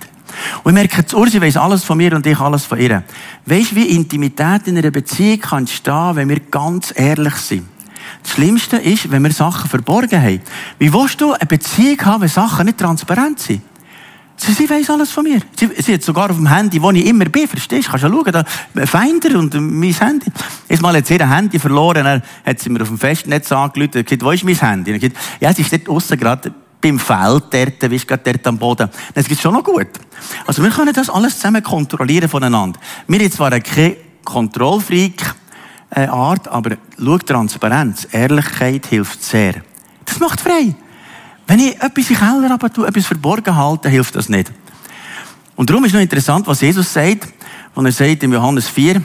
[0.63, 3.03] Und ich merke, Ursi weiss alles von mir und ich alles von ihr.
[3.47, 7.67] Weißt du, wie Intimität in einer Beziehung kann entstehen, wenn wir ganz ehrlich sind?
[8.23, 10.41] Das Schlimmste ist, wenn wir Sachen verborgen haben.
[10.79, 13.63] Wie willst du eine Beziehung haben, wenn Sachen nicht transparent sind?
[14.41, 15.41] Sie, sie weiss alles von mir.
[15.59, 17.91] Sie, sie hat sogar auf dem Handy, wo ich immer bin, verstehst du?
[17.91, 20.31] Kannst du schauen, da, Finder und mein Handy.
[20.69, 24.07] Erstmal hat sie ihr Handy verloren, dann hat sie mir auf dem Festnetz angerufen und
[24.07, 24.93] gesagt, wo ist mein Handy?
[24.93, 28.47] Und ich gesagt, ja, es ist dort aussen gerade beim Feld dort, wie gerade dort
[28.47, 28.89] am Boden.
[29.13, 29.89] Das geht schon noch gut.
[30.47, 32.79] Also wir können das alles zusammen kontrollieren voneinander.
[33.09, 35.35] Wir haben zwar keine Kontrollfreak,
[35.91, 39.55] äh, Art, aber schau, Transparenz, Ehrlichkeit hilft sehr.
[40.05, 40.75] Das macht frei.
[41.49, 44.53] Wenn ich etwas in den Keller aber tue, etwas verborgen halte, hilft das nicht.
[45.57, 47.33] Und darum ist noch interessant, was Jesus sagt,
[47.75, 49.03] wenn er sagt in Johannes 4,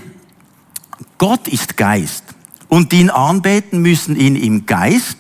[1.18, 2.26] Gott ist Geist.
[2.68, 5.18] Und die ihn anbeten müssen ihn im Geist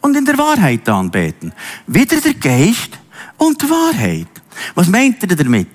[0.00, 1.52] und in der Wahrheit anbeten.
[1.86, 2.98] Wieder der Geist
[3.36, 4.28] und die Wahrheit.
[4.74, 5.68] Was meint er damit?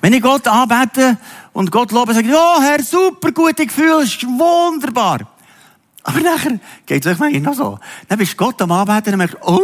[0.00, 1.18] Wenn ich Gott anbete
[1.52, 5.20] und Gott lobe, sage ich, oh Herr, super gute Gefühl, ist wunderbar.
[6.02, 7.78] Aber nachher geht es euch manchmal noch so.
[8.08, 9.60] Dann bist du Gott am Anbeten und merkst, oh,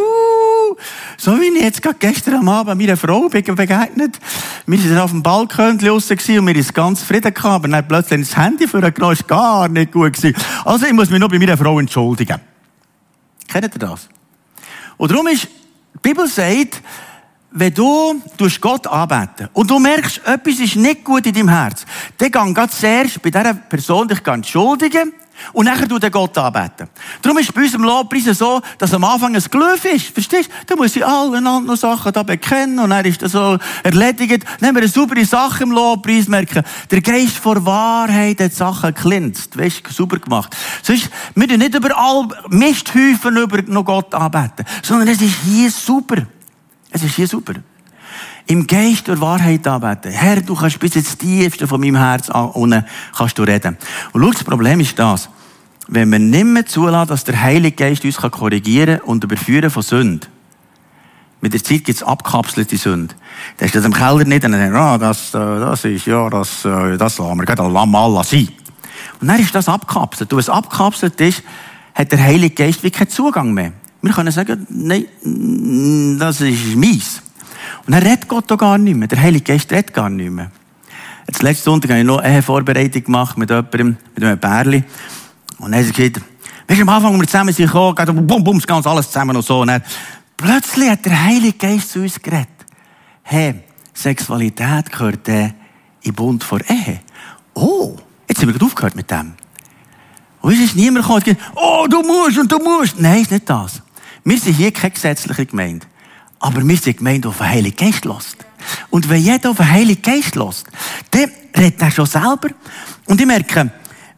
[1.17, 4.19] so wie ich jetzt gerade gestern am Abend meiner Frau begegnet.
[4.67, 8.37] Wir sind auf dem Balkon draussen und wir sind ganz zufrieden aber dann plötzlich das
[8.37, 10.37] Handy für genommen, ist gar nicht gut gewesen.
[10.65, 12.41] Also ich muss mich noch bei meiner Frau entschuldigen.
[13.49, 14.09] Kennt ihr das?
[14.97, 16.83] Und darum ist, die Bibel sagt,
[17.51, 18.23] wenn du
[18.61, 21.87] Gott anbeten und du merkst, etwas ist nicht gut in deinem Herz,
[22.19, 25.13] dann geh zuerst bei dieser Person dich entschuldigen
[25.53, 26.89] und nachher du den Gott anbeten.
[27.23, 30.07] Darum ist bei uns im Lobpreis so, dass am Anfang ein Glüff ist.
[30.07, 30.55] Verstehst du?
[30.67, 34.45] Da muss ich alle anderen Sachen da bekennen und dann ist das so erledigt.
[34.63, 39.57] Haben wir eine saubere Sache im Lobpreis, merken, der Geist vor Wahrheit hat Sachen glänzt.
[39.59, 40.57] Weißt du, sauber gemacht.
[40.83, 46.27] Sonst, wir tun nicht überall Misthäufen über noch Gott anbeten, sondern es ist hier super.
[46.91, 47.55] Es ist hier super.
[48.49, 50.13] Im Geist der Wahrheit anbeten.
[50.13, 52.85] Herr, du kannst bis ins Tiefste von meinem Herz unten
[53.17, 53.77] kannst du reden.
[54.13, 55.29] Und schau, das Problem ist das.
[55.89, 60.29] Wenn wir nicht mehr zulassen, dass der Heilige Geist uns korrigieren und überführen von Sünde,
[61.41, 63.15] mit der Zeit gibt es abkapselte Sünde.
[63.57, 66.65] Dann ist das im Keller nicht, und dann ah, das, äh, das ist, ja, das,
[66.65, 68.49] äh, das lassen wir gerade mal sein.
[69.21, 70.33] Und dann ist das abkapselt.
[70.33, 71.43] Und es abkapselt ist,
[71.95, 73.73] hat der Heilige Geist wie keinen Zugang mehr.
[74.03, 75.07] Wir können sagen, nein,
[76.19, 77.23] das ist meins.
[77.87, 79.07] Und dann redet Gott auch gar nicht mehr.
[79.07, 80.51] Der Heilige Geist redet gar nicht mehr.
[81.27, 84.85] Jetzt letzten Sonntag habe ich noch eine Vorbereitung gemacht mit jemandem, mit einem Bärli.
[85.59, 86.27] Und dann hat er gesagt,
[86.69, 89.07] weißt du, am Anfang, als wir zusammen sind gekommen, geht bum, bum, das ganz alles
[89.07, 89.61] zusammen und so.
[89.61, 89.83] Und dann,
[90.37, 92.49] plötzlich hat der Heilige Geist zu uns geredet.
[93.23, 93.63] Hey,
[93.95, 95.53] Sexualität gehört äh,
[96.03, 97.01] in Bund vor Ehe.
[97.55, 97.97] Oh,
[98.29, 99.35] jetzt haben wir gerade aufgehört mit dem.
[100.41, 103.01] Und es ist niemand gekommen oh, du musst und du musst.
[103.01, 103.83] Nein, ist nicht das.
[104.23, 105.87] Wir sind hier keine gesetzliche Gemeinde.
[106.39, 108.37] Aber wir sind die auf den Heiligen Geist lässt.
[108.91, 110.67] Und wenn jeder auf den Heiligen Geist lässt,
[111.11, 112.49] dann redet er schon selber.
[113.07, 113.71] Und ich merke,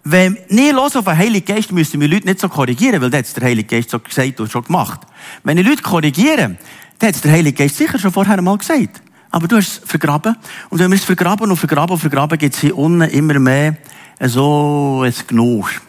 [0.05, 3.29] wenn nie los auf den Heiligen Geist, müssen wir Leute nicht so korrigieren, weil das
[3.29, 5.01] hat der Heilige Geist so gesagt und schon gemacht.
[5.45, 6.59] Wenn die Leute korrigieren,
[6.99, 9.03] dann hat der Heilige Geist sicher schon vorher mal gesagt.
[9.31, 10.37] Aber du hast es vergraben.
[10.71, 13.77] Und wenn wir es vergraben und vergraben und vergraben, gibt es hier unten immer mehr
[14.21, 15.81] so ein Genusch.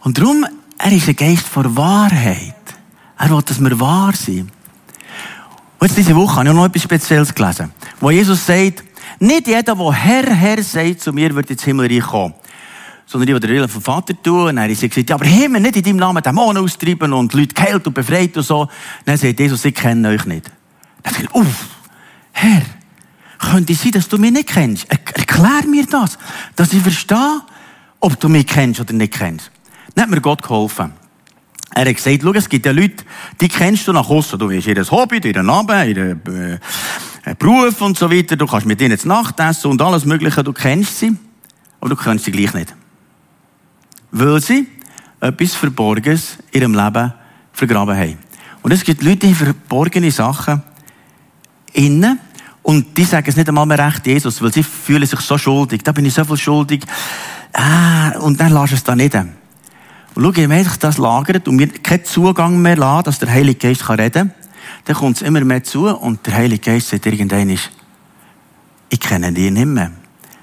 [0.00, 0.46] Und darum,
[0.78, 2.54] er ist ein Geist vor Wahrheit.
[3.18, 4.50] Er will, dass wir wahr sind.
[5.80, 7.72] Und jetzt diese Woche habe ich noch etwas Spezielles gelesen.
[8.00, 8.84] Wo Jesus sagt,
[9.18, 12.34] nicht jeder, der Herr, Herr sagt zu mir, wird ins Himmelreich kommen.
[13.06, 14.48] sondern die, die den Willen vom Vater tun.
[14.48, 17.32] Und dann haben sie gesagt, ja, aber Himmel, nicht in deinem Namen Dämonen austreiben und
[17.32, 18.68] Leute geheilt und befreit und so.
[19.04, 20.50] Dann sagt Jesus, ich kenne euch nicht.
[21.02, 21.68] Dann sagt er, uff,
[22.30, 22.62] Herr,
[23.38, 24.86] könnte es sein, dass du mich nicht kennst?
[24.88, 26.18] Erklär mir das,
[26.54, 27.40] dass ich verstehe,
[27.98, 29.50] ob du mich kennst oder nicht kennst.
[29.94, 30.92] Dann hat mir Gott geholfen.
[31.74, 33.04] Er hat gesagt, schau, es gibt ja Leute,
[33.40, 34.38] die kennst du nach außen.
[34.38, 36.20] Du weißt ihr Hobby, ihren Namen, ihren
[37.24, 38.36] äh, Beruf und so weiter.
[38.36, 40.42] Du kannst mit ihnen zu Nacht essen und alles Mögliche.
[40.42, 41.16] Du kennst sie,
[41.80, 42.74] aber du kennst sie gleich nicht.
[44.10, 44.66] Weil sie
[45.20, 47.12] etwas Verborgenes in ihrem Leben
[47.52, 48.18] vergraben haben.
[48.62, 50.62] Und es gibt Leute, die verborgene Sachen
[51.72, 52.18] innen
[52.62, 55.82] und die sagen es nicht einmal mehr recht Jesus, weil sie fühlen sich so schuldig.
[55.82, 56.84] Da bin ich so viel schuldig.
[57.52, 59.16] Ah, und dann lass es da nicht.
[60.14, 63.68] Und schau, je sich das lagert und mir keinen Zugang mehr lassen, dass der Heilige
[63.68, 64.32] Geist reden kann,
[64.84, 69.50] dann kommt es immer mehr zu und der Heilige Geist sagt irgendwann, ich kenne dich
[69.50, 69.92] nicht mehr.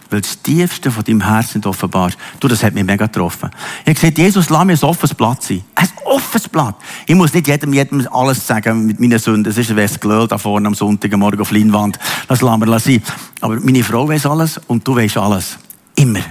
[0.10, 2.18] Weil das Tiefste von deinem Herzen offenbar ist.
[2.40, 3.50] Du, das hat mich mega getroffen.
[3.82, 5.64] Ich habe gesagt, Jesus, lass mir ein offenes Blatt sein.
[5.76, 6.76] Ein offenes Blatt.
[7.06, 9.44] Ich muss nicht jedem, jedem alles sagen mit meinen Sünden.
[9.44, 12.00] Das ist ein Westglöl da vorne am Sonntagmorgen auf Leinwand.
[12.30, 13.04] Das lassen wir sein.
[13.42, 15.58] Aber meine Frau weiß alles und du weißt alles.
[15.96, 16.22] Immer.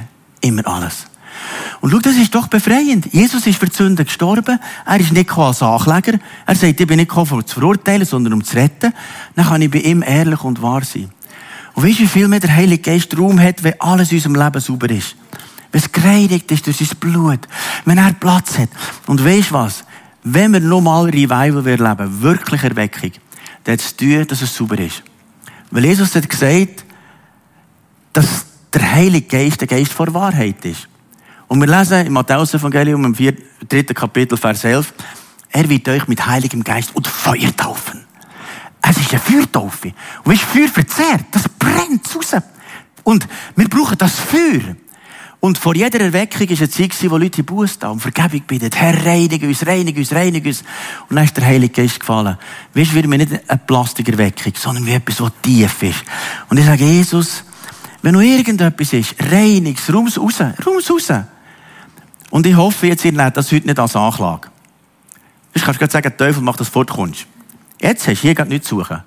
[0.41, 1.07] Immer alles.
[1.81, 3.13] Und schau, das ist doch befreiend.
[3.13, 4.59] Jesus ist für die Sünde gestorben.
[4.85, 6.19] Er ist nicht als Ankläger.
[6.47, 8.93] Er sagt, ich bin nicht gekommen, um zu verurteilen, sondern um zu retten.
[9.35, 11.11] Dann kann ich bei ihm ehrlich und wahr sein.
[11.75, 14.35] Und weißt du, wie viel mehr der Heilige Geist Raum hat, wenn alles in unserem
[14.35, 15.15] Leben sauber ist?
[15.71, 17.41] Wenn es gereinigt ist durch sein Blut.
[17.85, 18.71] Wenn er Platz hat.
[19.07, 19.85] Und weißt du was?
[20.23, 23.13] Wenn wir nochmal Revival erleben, wirklich Erweckung,
[23.65, 25.03] dann hat es zu tun, dass es sauber ist.
[25.71, 26.85] Weil Jesus hat gesagt,
[28.13, 30.89] dass der Heilige Geist der Geist vor Wahrheit ist.
[31.49, 33.37] Und wir lesen im Matthäus-Evangelium im
[33.69, 34.93] dritten Kapitel, Vers 11,
[35.51, 38.05] er wird euch mit Heiligem Geist und Feuer taufen.
[38.83, 39.93] Es ist eine Feuertaufe.
[40.25, 42.43] Und weißt, Feuer verzehrt, das brennt raus.
[43.05, 44.77] Und wir brauchen das Feuer.
[45.41, 48.71] Und vor jeder Erweckung war eine Zeit, wo Leute Buß da und Vergebung bitten.
[48.75, 50.65] Herr, reinige uns, reinige uns, reinige uns.
[51.09, 52.37] Und dann ist der Heilige Geist gefallen.
[52.75, 56.05] Weißt du, wir nicht eine Plastikerweckung, sondern wie etwas, was tief ist.
[56.49, 57.45] Und ich sage, Jesus,
[58.03, 61.13] wenn noch irgendetwas ist, reinig es, raus, raus, raus.
[62.31, 64.49] Und ich hoffe jetzt, ihr nehmt das heute nicht als Anklage.
[65.55, 67.27] Ich kann gerade sagen, Teufel macht das fortkommst.
[67.81, 69.03] Jetzt hast du hier nichts zu suchen.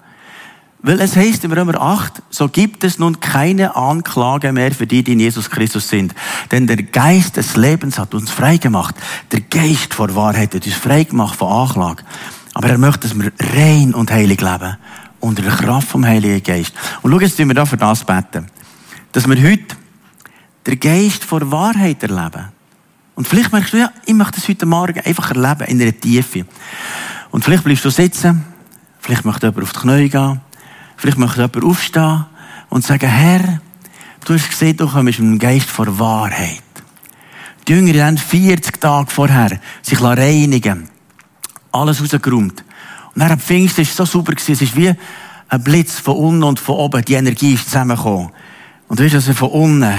[0.82, 5.04] Weil es heißt im Römer 8, so gibt es nun keine Anklage mehr für die,
[5.04, 6.16] die in Jesus Christus sind.
[6.52, 8.96] Denn der Geist des Lebens hat uns freigemacht.
[9.34, 12.04] Der Geist vor Wahrheit hat uns freigemacht von Anklage.
[12.54, 14.78] Aber er möchte, dass wir rein und heilig leben.
[15.20, 16.74] Unter der Kraft vom Heiligen Geist.
[17.02, 18.48] Und schau, jetzt wie wir da für das beten.
[19.12, 19.76] Dass wir heute
[20.66, 22.54] den Geist vor Wahrheit erleben.
[23.20, 26.46] Und vielleicht merkst du, ja, ich möchte das heute Morgen einfach erleben, in einer Tiefe.
[27.32, 28.46] Und vielleicht bleibst du sitzen,
[29.02, 30.40] vielleicht möchte jemand auf die Knie gehen,
[30.96, 32.26] vielleicht möchte jemand aufstehen
[32.70, 33.60] und sagen, Herr,
[34.24, 36.64] du hast gesehen, du kommst mit dem Geist vor Wahrheit.
[37.68, 40.88] Die Jünger haben 40 Tage vorher sich reinigen
[41.74, 42.64] Alles rausgeräumt.
[43.16, 44.94] Und dann am Pfingsten war es so super, es ist wie
[45.50, 48.30] ein Blitz von unten und von oben, die Energie ist zusammengekommen.
[48.88, 49.94] Und du weißt, dass er von unten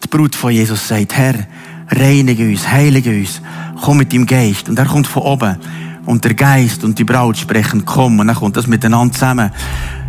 [0.00, 1.44] die Brut von Jesus sagt, Herr,
[1.88, 3.40] reinige uns, heilige uns,
[3.80, 4.68] komm mit deinem Geist.
[4.68, 5.56] Und er kommt von oben.
[6.04, 8.20] Und der Geist und die Braut sprechen, komm.
[8.20, 9.50] Und dann kommt das miteinander zusammen.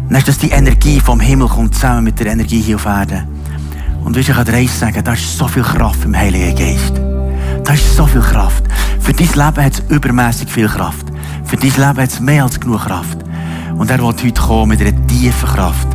[0.09, 3.27] Dann ist das die Energie vom Himmel kommt zusammen mit der Energie hier auf Erden.
[4.03, 7.01] Und weißt, ich kann dir eins sagen, da ist so viel Kraft im Heiligen Geist.
[7.65, 8.63] Da ist so viel Kraft.
[9.01, 11.07] Für dein Leben hat es übermäßig viel Kraft.
[11.43, 13.17] Für dein Leben hat es mehr als genug Kraft.
[13.77, 15.87] Und er wird heute kommen mit einer tiefen Kraft.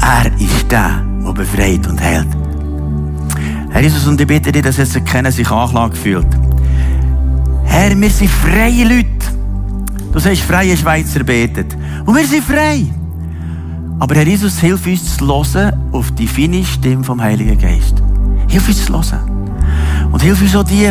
[0.00, 2.39] Er ist der, der befreit und hält.
[3.70, 6.26] Herr Jesus, und ich bitte dich, dass jetzt erkennen, sich Anklage fühlt.
[7.64, 9.06] Herr, wir sind freie Leute.
[10.12, 11.76] Du sagst, freie Schweizer betet.
[12.04, 12.84] Und wir sind frei.
[14.00, 18.02] Aber Herr Jesus, hilf uns zu hören auf die feine Stimme vom Heiligen Geist.
[18.48, 19.50] Hilf uns zu hören.
[20.10, 20.90] Und hilf uns auch die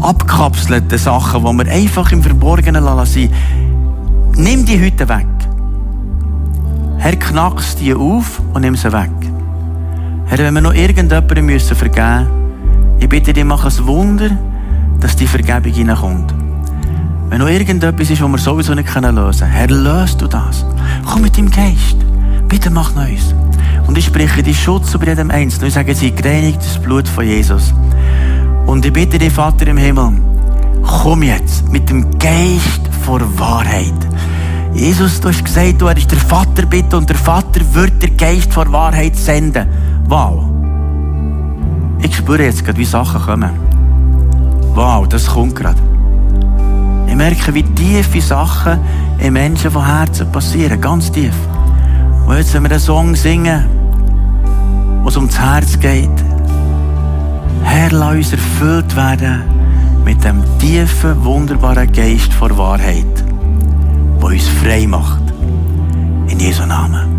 [0.00, 3.28] abkapselten Sachen, die wir einfach im Verborgenen lassen.
[4.36, 5.26] Nimm die heute weg.
[6.98, 9.10] Herr, knackst die auf und nimm sie weg.
[10.30, 14.30] Herr, wenn wir noch irgendjemandem müssen vergeben müssen, ich bitte dich, mach ein Wunder,
[15.00, 16.32] dass die Vergebung hineinkommt.
[17.28, 20.64] Wenn noch irgendetwas ist, was wir sowieso nicht lösen können, Herr, löst du das.
[21.04, 21.96] Komm mit deinem Geist.
[22.48, 23.34] Bitte mach Neues.
[23.88, 25.66] Und ich spreche die Schutz über jedem Einzelnen.
[25.66, 27.74] Ich sage, sie gereinigt das Blut von Jesus.
[28.66, 30.12] Und ich bitte dich, Vater im Himmel,
[30.84, 33.94] komm jetzt mit dem Geist vor Wahrheit.
[34.74, 38.52] Jesus, du hast gesagt, du wirst der Vater bitten und der Vater wird der Geist
[38.52, 39.89] vor Wahrheit senden.
[40.10, 40.42] Wow.
[42.02, 43.50] Ich spüre jetzt gerade, wie Sachen kommen.
[44.74, 45.80] Wow, das kommt gerade.
[47.06, 48.80] Ich merke, wie tiefe Sachen
[49.20, 50.80] in Menschen von Herzen passieren.
[50.80, 51.34] Ganz tief.
[52.26, 53.64] Und jetzt, wenn wir einen Song singen,
[55.02, 56.10] wo es ums Herz geht,
[57.62, 59.42] Herr, lass uns erfüllt werden
[60.04, 63.24] mit dem tiefen, wunderbaren Geist vor Wahrheit,
[64.20, 65.22] der uns frei macht.
[66.26, 67.09] In Jesu Namen.